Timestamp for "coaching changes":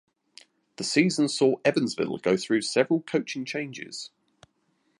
3.01-4.09